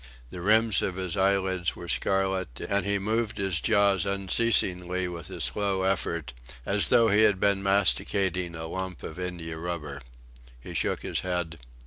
[0.31, 5.39] The rims of his eyelids were scarlet, and he moved his jaws unceasingly with a
[5.39, 6.33] slow effort,
[6.65, 10.01] as though he had been masticating a lump of india rubber.
[10.59, 11.59] He shook his head.